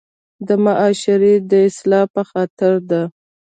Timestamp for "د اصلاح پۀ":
1.49-2.21